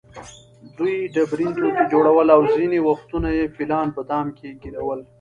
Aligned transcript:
دوی 0.77 0.95
ډبرین 1.15 1.51
توکي 1.57 1.83
جوړول 1.93 2.27
او 2.35 2.41
ځینې 2.55 2.79
وختونه 2.89 3.29
یې 3.37 3.45
فیلان 3.55 3.87
په 3.95 4.01
دام 4.11 4.27
کې 4.37 4.57
ګېرول. 4.61 4.99